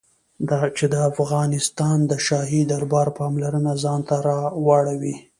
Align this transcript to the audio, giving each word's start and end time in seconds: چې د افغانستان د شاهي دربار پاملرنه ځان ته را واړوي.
چې 0.77 0.85
د 0.93 0.95
افغانستان 1.11 1.97
د 2.11 2.13
شاهي 2.25 2.61
دربار 2.71 3.07
پاملرنه 3.19 3.73
ځان 3.83 4.01
ته 4.09 4.15
را 4.27 4.39
واړوي. 4.65 5.15